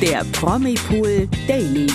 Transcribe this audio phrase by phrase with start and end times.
[0.00, 1.88] der Promipool Daily.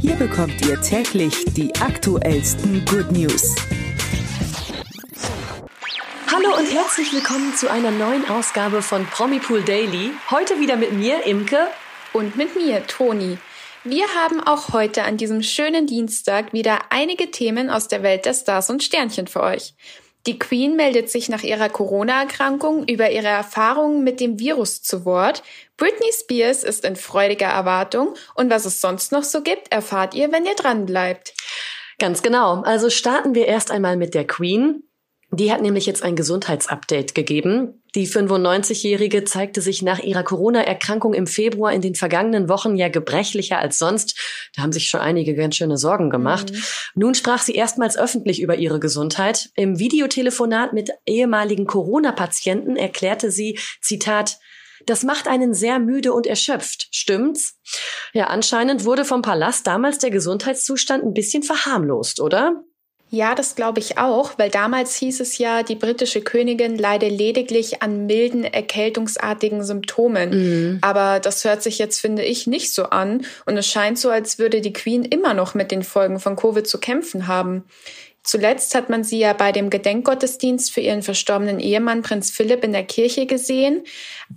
[0.00, 3.54] Hier bekommt ihr täglich die aktuellsten Good News.
[6.32, 10.10] Hallo und herzlich willkommen zu einer neuen Ausgabe von Promipool Daily.
[10.30, 11.66] Heute wieder mit mir, Imke.
[12.14, 13.36] Und mit mir, Toni.
[13.84, 18.32] Wir haben auch heute an diesem schönen Dienstag wieder einige Themen aus der Welt der
[18.32, 19.74] Stars und Sternchen für euch.
[20.26, 25.42] Die Queen meldet sich nach ihrer Corona-Erkrankung über ihre Erfahrungen mit dem Virus zu Wort.
[25.76, 30.32] Britney Spears ist in freudiger Erwartung und was es sonst noch so gibt, erfahrt ihr,
[30.32, 31.34] wenn ihr dran bleibt.
[31.98, 32.62] Ganz genau.
[32.62, 34.87] Also starten wir erst einmal mit der Queen.
[35.30, 37.82] Die hat nämlich jetzt ein Gesundheitsupdate gegeben.
[37.94, 43.58] Die 95-Jährige zeigte sich nach ihrer Corona-Erkrankung im Februar in den vergangenen Wochen ja gebrechlicher
[43.58, 44.18] als sonst.
[44.56, 46.50] Da haben sich schon einige ganz schöne Sorgen gemacht.
[46.50, 46.62] Mhm.
[46.94, 49.50] Nun sprach sie erstmals öffentlich über ihre Gesundheit.
[49.54, 54.38] Im Videotelefonat mit ehemaligen Corona-Patienten erklärte sie, Zitat,
[54.86, 56.88] das macht einen sehr müde und erschöpft.
[56.92, 57.58] Stimmt's?
[58.14, 62.64] Ja, anscheinend wurde vom Palast damals der Gesundheitszustand ein bisschen verharmlost, oder?
[63.10, 67.82] Ja, das glaube ich auch, weil damals hieß es ja, die britische Königin leide lediglich
[67.82, 70.30] an milden erkältungsartigen Symptomen.
[70.30, 70.78] Mhm.
[70.82, 73.24] Aber das hört sich jetzt, finde ich, nicht so an.
[73.46, 76.66] Und es scheint so, als würde die Queen immer noch mit den Folgen von Covid
[76.66, 77.64] zu kämpfen haben.
[78.28, 82.74] Zuletzt hat man sie ja bei dem Gedenkgottesdienst für ihren verstorbenen Ehemann Prinz Philipp in
[82.74, 83.84] der Kirche gesehen.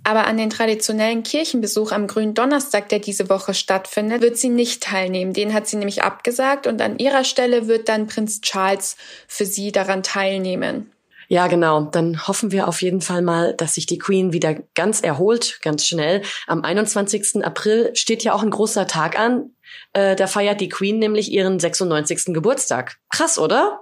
[0.02, 4.82] Aber an den traditionellen Kirchenbesuch am grünen Donnerstag, der diese Woche stattfindet, wird sie nicht
[4.82, 5.34] teilnehmen.
[5.34, 8.96] Den hat sie nämlich abgesagt und an ihrer Stelle wird dann Prinz Charles
[9.28, 10.90] für sie daran teilnehmen.
[11.28, 11.82] Ja, genau.
[11.82, 15.84] Dann hoffen wir auf jeden Fall mal, dass sich die Queen wieder ganz erholt, ganz
[15.86, 16.22] schnell.
[16.46, 17.44] Am 21.
[17.44, 19.50] April steht ja auch ein großer Tag an.
[19.92, 22.32] Äh, da feiert die Queen nämlich ihren 96.
[22.32, 22.98] Geburtstag.
[23.10, 23.81] Krass, oder?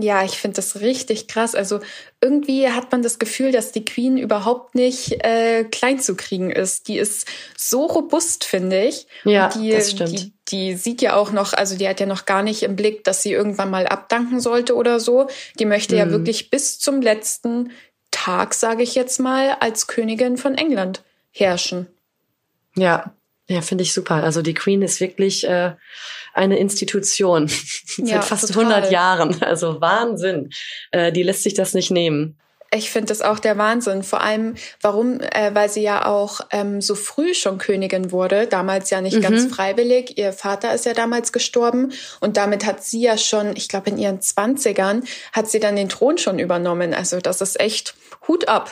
[0.00, 1.54] Ja, ich finde das richtig krass.
[1.54, 1.80] Also
[2.20, 6.88] irgendwie hat man das Gefühl, dass die Queen überhaupt nicht äh, klein zu kriegen ist.
[6.88, 7.26] Die ist
[7.56, 9.06] so robust, finde ich.
[9.24, 10.18] Ja, die, das stimmt.
[10.18, 13.04] Die, die sieht ja auch noch, also die hat ja noch gar nicht im Blick,
[13.04, 15.28] dass sie irgendwann mal abdanken sollte oder so.
[15.58, 15.98] Die möchte mhm.
[15.98, 17.72] ja wirklich bis zum letzten
[18.10, 21.86] Tag, sage ich jetzt mal, als Königin von England herrschen.
[22.74, 23.12] Ja,
[23.50, 24.22] ja, finde ich super.
[24.22, 25.72] Also die Queen ist wirklich äh,
[26.34, 27.48] eine Institution
[27.96, 28.72] seit ja, fast total.
[28.72, 29.42] 100 Jahren.
[29.42, 30.50] Also Wahnsinn.
[30.92, 32.38] Äh, die lässt sich das nicht nehmen.
[32.72, 34.04] Ich finde das auch der Wahnsinn.
[34.04, 35.18] Vor allem, warum?
[35.18, 38.46] Äh, weil sie ja auch ähm, so früh schon Königin wurde.
[38.46, 39.22] Damals ja nicht mhm.
[39.22, 40.16] ganz freiwillig.
[40.16, 41.92] Ihr Vater ist ja damals gestorben.
[42.20, 45.88] Und damit hat sie ja schon, ich glaube in ihren Zwanzigern, hat sie dann den
[45.88, 46.94] Thron schon übernommen.
[46.94, 47.96] Also das ist echt
[48.28, 48.70] Hut ab.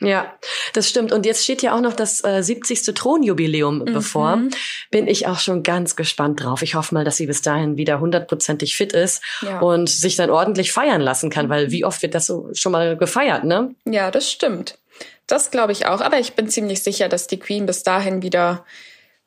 [0.00, 0.32] Ja,
[0.72, 1.12] das stimmt.
[1.12, 2.94] Und jetzt steht ja auch noch das äh, 70.
[2.94, 3.84] Thronjubiläum mhm.
[3.92, 4.42] bevor.
[4.90, 6.62] Bin ich auch schon ganz gespannt drauf.
[6.62, 9.60] Ich hoffe mal, dass sie bis dahin wieder hundertprozentig fit ist ja.
[9.60, 12.96] und sich dann ordentlich feiern lassen kann, weil wie oft wird das so schon mal
[12.96, 13.74] gefeiert, ne?
[13.84, 14.78] Ja, das stimmt.
[15.26, 16.00] Das glaube ich auch.
[16.00, 18.64] Aber ich bin ziemlich sicher, dass die Queen bis dahin wieder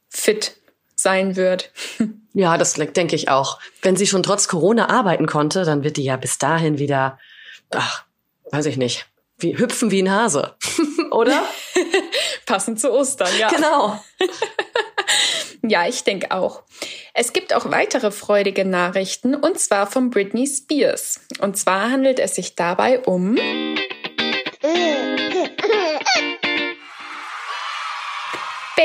[0.09, 0.57] fit
[0.95, 1.71] sein wird.
[2.33, 3.59] ja, das denke ich auch.
[3.83, 7.19] Wenn sie schon trotz Corona arbeiten konnte, dann wird die ja bis dahin wieder,
[7.69, 8.05] ach,
[8.51, 9.05] weiß ich nicht,
[9.43, 10.55] wie, hüpfen wie ein Hase,
[11.11, 11.43] oder?
[12.45, 13.49] Passend zu Ostern, ja.
[13.49, 14.03] Genau.
[15.61, 16.63] ja, ich denke auch.
[17.13, 21.19] Es gibt auch weitere freudige Nachrichten und zwar von Britney Spears.
[21.39, 23.37] Und zwar handelt es sich dabei um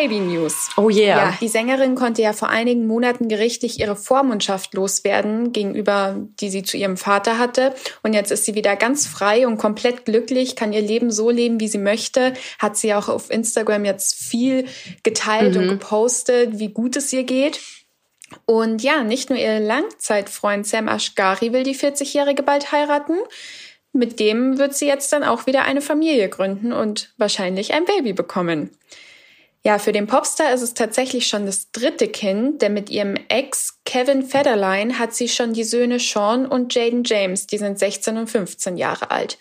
[0.01, 0.69] Baby News.
[0.77, 1.31] Oh yeah.
[1.31, 6.63] Ja, die Sängerin konnte ja vor einigen Monaten gerichtlich ihre Vormundschaft loswerden gegenüber, die sie
[6.63, 7.75] zu ihrem Vater hatte.
[8.05, 11.59] Und jetzt ist sie wieder ganz frei und komplett glücklich, kann ihr Leben so leben,
[11.59, 12.35] wie sie möchte.
[12.61, 14.67] Hat sie auch auf Instagram jetzt viel
[15.03, 15.63] geteilt mhm.
[15.63, 17.59] und gepostet, wie gut es ihr geht.
[18.45, 23.17] Und ja, nicht nur ihr Langzeitfreund Sam Ashgari will die 40-Jährige bald heiraten.
[23.93, 28.13] Mit dem wird sie jetzt dann auch wieder eine Familie gründen und wahrscheinlich ein Baby
[28.13, 28.71] bekommen.
[29.69, 33.81] Ja, für den Popstar ist es tatsächlich schon das dritte Kind, denn mit ihrem Ex
[33.85, 38.29] Kevin Federline hat sie schon die Söhne Sean und Jaden James, die sind 16 und
[38.29, 39.37] 15 Jahre alt.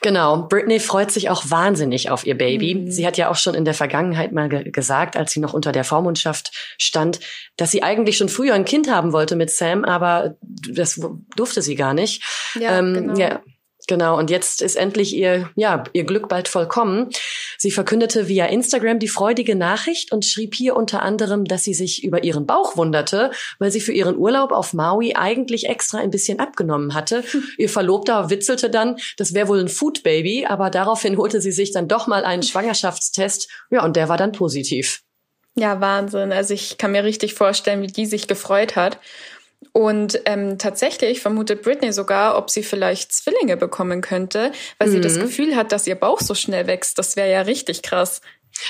[0.00, 2.74] Genau, Britney freut sich auch wahnsinnig auf ihr Baby.
[2.74, 2.90] Mhm.
[2.90, 5.70] Sie hat ja auch schon in der Vergangenheit mal ge gesagt, als sie noch unter
[5.70, 7.20] der Vormundschaft stand,
[7.56, 11.00] dass sie eigentlich schon früher ein Kind haben wollte mit Sam, aber das
[11.36, 12.24] durfte sie gar nicht.
[12.58, 13.16] Ja, ähm, genau.
[13.16, 13.40] ja
[13.88, 17.10] Genau, und jetzt ist endlich ihr, ja, ihr Glück bald vollkommen.
[17.58, 22.04] Sie verkündete via Instagram die freudige Nachricht und schrieb hier unter anderem, dass sie sich
[22.04, 26.38] über ihren Bauch wunderte, weil sie für ihren Urlaub auf Maui eigentlich extra ein bisschen
[26.38, 27.24] abgenommen hatte.
[27.58, 31.72] Ihr Verlobter witzelte dann, das wäre wohl ein Food Baby, aber daraufhin holte sie sich
[31.72, 33.48] dann doch mal einen Schwangerschaftstest.
[33.70, 35.02] Ja, und der war dann positiv.
[35.54, 36.32] Ja, Wahnsinn.
[36.32, 38.98] Also ich kann mir richtig vorstellen, wie die sich gefreut hat.
[39.72, 44.92] Und ähm, tatsächlich vermutet Britney sogar, ob sie vielleicht Zwillinge bekommen könnte, weil mhm.
[44.92, 45.22] sie das mhm.
[45.22, 46.98] Gefühl hat, dass ihr Bauch so schnell wächst.
[46.98, 48.20] Das wäre ja richtig krass.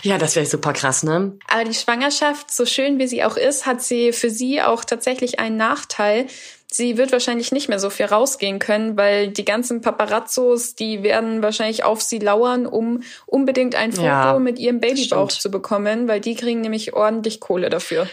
[0.02, 1.36] Ja, das wäre super krass, ne?
[1.48, 5.40] Aber die Schwangerschaft, so schön wie sie auch ist, hat sie für sie auch tatsächlich
[5.40, 6.26] einen Nachteil.
[6.70, 11.42] Sie wird wahrscheinlich nicht mehr so viel rausgehen können, weil die ganzen Paparazzos, die werden
[11.42, 16.20] wahrscheinlich auf sie lauern, um unbedingt ein Foto ja, mit ihrem Babybauch zu bekommen, weil
[16.20, 18.08] die kriegen nämlich ordentlich Kohle dafür.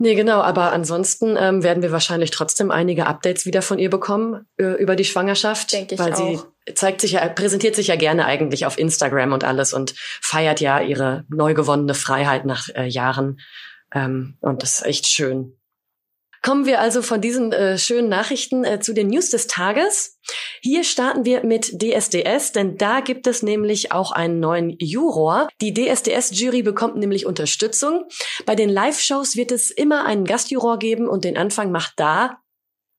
[0.00, 4.46] Nee, genau, aber ansonsten ähm, werden wir wahrscheinlich trotzdem einige Updates wieder von ihr bekommen
[4.56, 5.72] äh, über die Schwangerschaft.
[5.72, 6.16] Denke ich weil auch.
[6.66, 10.60] sie zeigt sich ja, präsentiert sich ja gerne eigentlich auf Instagram und alles und feiert
[10.60, 13.40] ja ihre neu gewonnene Freiheit nach äh, Jahren.
[13.92, 15.57] Ähm, und das ist echt schön.
[16.42, 20.18] Kommen wir also von diesen äh, schönen Nachrichten äh, zu den News des Tages.
[20.60, 25.48] Hier starten wir mit DSDS, denn da gibt es nämlich auch einen neuen Juror.
[25.60, 28.04] Die DSDS-Jury bekommt nämlich Unterstützung.
[28.46, 32.38] Bei den Live-Shows wird es immer einen Gastjuror geben und den Anfang macht da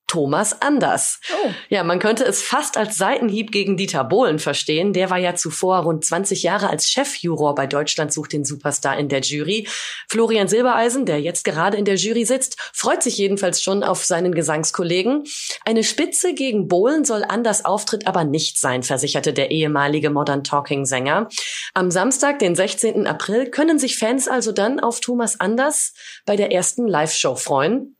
[0.10, 1.22] Thomas Anders.
[1.32, 1.52] Oh.
[1.70, 4.92] Ja, man könnte es fast als Seitenhieb gegen Dieter Bohlen verstehen.
[4.92, 9.08] Der war ja zuvor rund 20 Jahre als Chefjuror bei Deutschland sucht den Superstar in
[9.08, 9.68] der Jury.
[10.10, 14.34] Florian Silbereisen, der jetzt gerade in der Jury sitzt, freut sich jedenfalls schon auf seinen
[14.34, 15.24] Gesangskollegen.
[15.64, 20.86] Eine Spitze gegen Bohlen soll Anders Auftritt aber nicht sein, versicherte der ehemalige Modern Talking
[20.86, 21.30] Sänger.
[21.76, 23.06] Am Samstag, den 16.
[23.06, 25.94] April, können sich Fans also dann auf Thomas Anders
[26.26, 27.96] bei der ersten Live-Show freuen.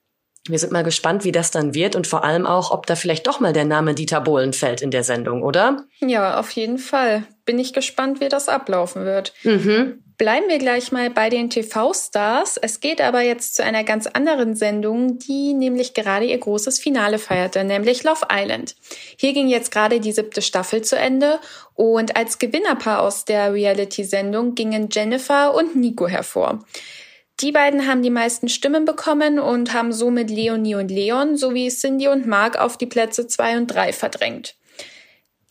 [0.48, 3.28] Wir sind mal gespannt, wie das dann wird und vor allem auch, ob da vielleicht
[3.28, 5.84] doch mal der Name Dieter Bohlen fällt in der Sendung, oder?
[6.00, 7.24] Ja, auf jeden Fall.
[7.46, 9.34] Bin ich gespannt, wie das ablaufen wird.
[9.44, 10.04] Mhm.
[10.20, 12.58] Bleiben wir gleich mal bei den TV-Stars.
[12.58, 17.20] Es geht aber jetzt zu einer ganz anderen Sendung, die nämlich gerade ihr großes Finale
[17.20, 18.76] feierte, nämlich Love Island.
[19.16, 21.40] Hier ging jetzt gerade die siebte Staffel zu Ende
[21.74, 26.66] und als Gewinnerpaar aus der Reality-Sendung gingen Jennifer und Nico hervor.
[27.42, 32.10] Die beiden haben die meisten Stimmen bekommen und haben somit Leonie und Leon sowie Cindy
[32.10, 34.56] und Mark auf die Plätze zwei und drei verdrängt.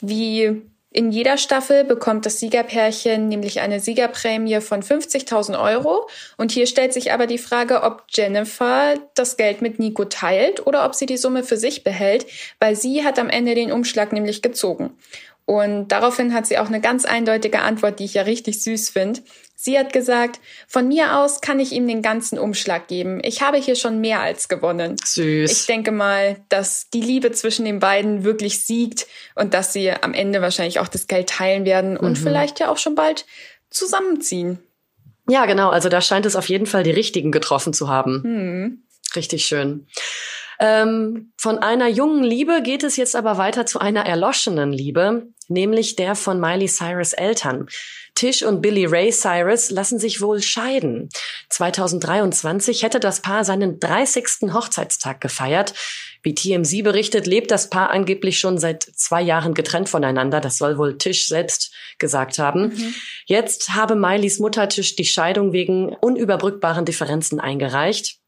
[0.01, 6.09] Wie in jeder Staffel bekommt das Siegerpärchen nämlich eine Siegerprämie von 50.000 Euro.
[6.39, 10.87] Und hier stellt sich aber die Frage, ob Jennifer das Geld mit Nico teilt oder
[10.87, 12.27] ob sie die Summe für sich behält,
[12.59, 14.97] weil sie hat am Ende den Umschlag nämlich gezogen.
[15.45, 19.21] Und daraufhin hat sie auch eine ganz eindeutige Antwort, die ich ja richtig süß finde.
[19.61, 20.39] Sie hat gesagt,
[20.69, 23.21] von mir aus kann ich ihm den ganzen Umschlag geben.
[23.25, 24.95] Ich habe hier schon mehr als gewonnen.
[25.05, 25.51] Süß.
[25.51, 30.15] Ich denke mal, dass die Liebe zwischen den beiden wirklich siegt und dass sie am
[30.15, 32.23] Ende wahrscheinlich auch das Geld teilen werden und mhm.
[32.23, 33.27] vielleicht ja auch schon bald
[33.69, 34.61] zusammenziehen.
[35.29, 35.71] Ja, genau.
[35.71, 38.23] Also da scheint es auf jeden Fall die richtigen getroffen zu haben.
[38.23, 38.83] Mhm.
[39.17, 39.89] Richtig schön.
[40.61, 45.97] Ähm, von einer jungen Liebe geht es jetzt aber weiter zu einer erloschenen Liebe, nämlich
[45.97, 47.69] der von Miley Cyrus Eltern.
[48.19, 51.09] Tish und Billy Ray Cyrus lassen sich wohl scheiden.
[51.51, 54.53] 2023 hätte das Paar seinen 30.
[54.53, 55.73] Hochzeitstag gefeiert.
[56.23, 60.41] Wie TMZ berichtet, lebt das Paar angeblich schon seit zwei Jahren getrennt voneinander.
[60.41, 62.69] Das soll wohl Tish selbst gesagt haben.
[62.69, 62.95] Mhm.
[63.27, 68.19] Jetzt habe Mileys Mutter Tish die Scheidung wegen unüberbrückbaren Differenzen eingereicht.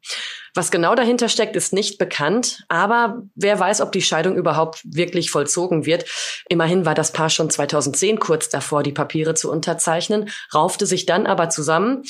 [0.55, 5.31] Was genau dahinter steckt, ist nicht bekannt, aber wer weiß, ob die Scheidung überhaupt wirklich
[5.31, 6.07] vollzogen wird.
[6.49, 11.27] Immerhin war das Paar schon 2010 kurz davor, die Papiere zu unterzeichnen, raufte sich dann
[11.27, 12.03] aber zusammen.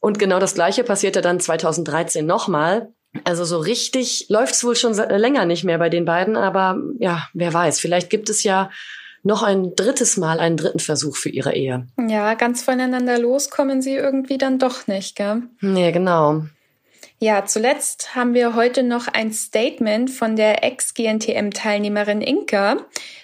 [0.00, 2.92] Und genau das Gleiche passierte dann 2013 nochmal.
[3.24, 7.52] Also so richtig läuft's wohl schon länger nicht mehr bei den beiden, aber ja, wer
[7.52, 8.70] weiß, vielleicht gibt es ja
[9.22, 11.86] noch ein drittes Mal einen dritten Versuch für ihre Ehe.
[12.08, 15.42] Ja, ganz voneinander los kommen sie irgendwie dann doch nicht, gell?
[15.60, 16.44] Nee, genau.
[17.20, 22.76] Ja, zuletzt haben wir heute noch ein Statement von der Ex-GNTM-Teilnehmerin Inka.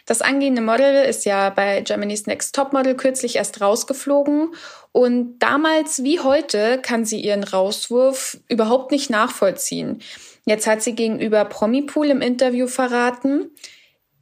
[0.04, 4.48] Das angehende Model ist ja bei Germany's Next Topmodel kürzlich erst rausgeflogen
[4.90, 10.02] und damals wie heute kann sie ihren Rauswurf überhaupt nicht nachvollziehen.
[10.44, 13.52] Jetzt hat sie gegenüber Promipool im Interview verraten,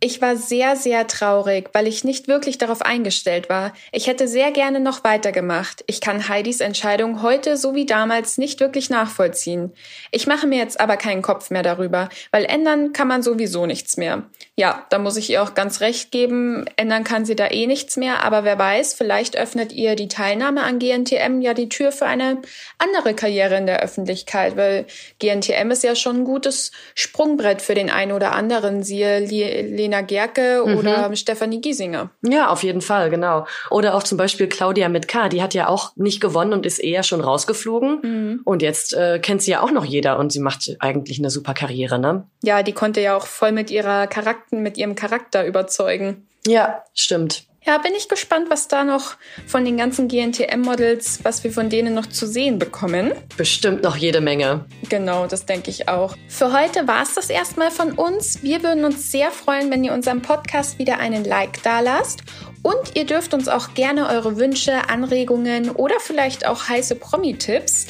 [0.05, 3.73] ich war sehr, sehr traurig, weil ich nicht wirklich darauf eingestellt war.
[3.93, 5.85] Ich hätte sehr gerne noch weitergemacht.
[5.87, 9.73] Ich kann Heidis Entscheidung heute so wie damals nicht wirklich nachvollziehen.
[10.11, 13.97] Ich mache mir jetzt aber keinen Kopf mehr darüber, weil ändern kann man sowieso nichts
[13.97, 14.25] mehr.
[14.57, 17.97] Ja, da muss ich ihr auch ganz recht geben, ändern kann sie da eh nichts
[17.97, 22.07] mehr, aber wer weiß, vielleicht öffnet ihr die Teilnahme an GNTM ja die Tür für
[22.07, 22.43] eine
[22.79, 24.87] andere Karriere in der Öffentlichkeit, weil
[25.21, 28.83] GNTM ist ja schon ein gutes Sprungbrett für den einen oder anderen.
[28.83, 30.77] Siehe Lena Gerke mhm.
[30.77, 32.11] oder Stefanie Giesinger.
[32.23, 33.47] Ja, auf jeden Fall, genau.
[33.71, 36.79] Oder auch zum Beispiel Claudia mit K, die hat ja auch nicht gewonnen und ist
[36.79, 37.99] eher schon rausgeflogen.
[38.03, 38.41] Mhm.
[38.45, 41.55] Und jetzt äh, kennt sie ja auch noch jeder und sie macht eigentlich eine super
[41.55, 42.25] Karriere, ne?
[42.43, 46.27] Ja, die konnte ja auch voll mit ihrer Charakter, mit ihrem Charakter überzeugen.
[46.47, 47.45] Ja, stimmt.
[47.64, 49.14] Ja, bin ich gespannt, was da noch
[49.47, 53.12] von den ganzen GNTM-Models, was wir von denen noch zu sehen bekommen.
[53.37, 54.64] Bestimmt noch jede Menge.
[54.88, 56.16] Genau, das denke ich auch.
[56.26, 58.42] Für heute war es das erstmal von uns.
[58.42, 62.25] Wir würden uns sehr freuen, wenn ihr unserem Podcast wieder einen Like da lasst
[62.62, 67.87] Und ihr dürft uns auch gerne eure Wünsche, Anregungen oder vielleicht auch heiße Promi-Tipps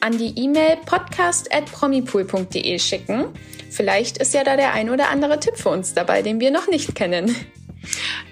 [0.00, 3.28] an die E-Mail podcast.promipool.de schicken.
[3.70, 6.68] Vielleicht ist ja da der ein oder andere Tipp für uns dabei, den wir noch
[6.68, 7.34] nicht kennen.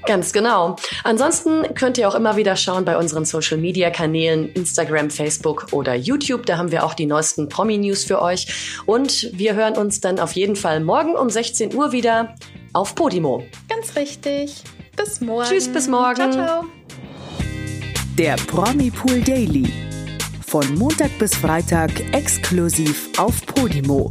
[0.07, 0.77] Ganz genau.
[1.03, 5.95] Ansonsten könnt ihr auch immer wieder schauen bei unseren Social Media Kanälen Instagram, Facebook oder
[5.95, 6.47] YouTube.
[6.47, 8.79] Da haben wir auch die neuesten Promi-News für euch.
[8.87, 12.35] Und wir hören uns dann auf jeden Fall morgen um 16 Uhr wieder
[12.75, 13.45] auf Podimo.
[13.69, 14.63] Ganz richtig.
[14.97, 15.49] Bis morgen.
[15.49, 16.17] Tschüss, bis morgen.
[16.17, 16.65] Ciao, ciao.
[18.19, 19.73] Der Promi Pool Daily.
[20.47, 24.11] Von Montag bis Freitag exklusiv auf Podimo.